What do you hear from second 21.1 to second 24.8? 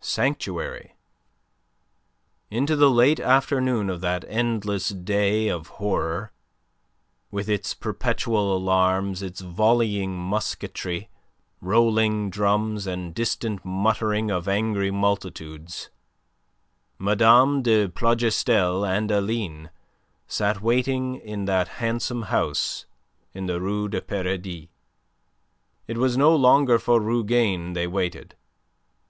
in that handsome house in the Rue du Paradis.